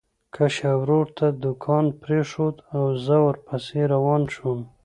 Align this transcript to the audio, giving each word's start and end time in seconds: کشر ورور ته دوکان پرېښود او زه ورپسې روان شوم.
کشر 0.35 0.73
ورور 0.81 1.07
ته 1.17 1.27
دوکان 1.43 1.85
پرېښود 2.01 2.55
او 2.75 2.83
زه 3.05 3.15
ورپسې 3.27 3.81
روان 3.93 4.21
شوم. 4.33 4.59